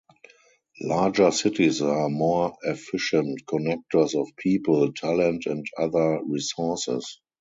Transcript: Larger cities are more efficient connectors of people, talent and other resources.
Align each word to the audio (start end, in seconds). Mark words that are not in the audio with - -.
Larger 0.81 1.29
cities 1.29 1.79
are 1.83 2.09
more 2.09 2.57
efficient 2.63 3.43
connectors 3.45 4.19
of 4.19 4.35
people, 4.35 4.91
talent 4.93 5.45
and 5.45 5.63
other 5.77 6.21
resources. 6.25 7.19